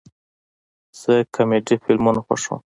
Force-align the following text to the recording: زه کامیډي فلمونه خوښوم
زه 1.01 1.13
کامیډي 1.35 1.75
فلمونه 1.83 2.19
خوښوم 2.25 2.61